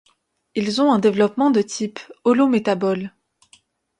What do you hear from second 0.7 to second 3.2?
ont un développement de type holométabole.